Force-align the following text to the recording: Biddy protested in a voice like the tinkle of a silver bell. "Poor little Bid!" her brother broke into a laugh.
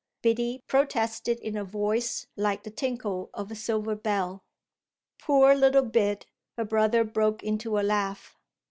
Biddy 0.23 0.63
protested 0.65 1.39
in 1.41 1.55
a 1.55 1.63
voice 1.63 2.25
like 2.35 2.63
the 2.63 2.71
tinkle 2.71 3.29
of 3.35 3.51
a 3.51 3.55
silver 3.55 3.93
bell. 3.95 4.41
"Poor 5.21 5.53
little 5.53 5.85
Bid!" 5.85 6.25
her 6.57 6.65
brother 6.65 7.03
broke 7.03 7.43
into 7.43 7.77
a 7.77 7.83
laugh. 7.85 8.35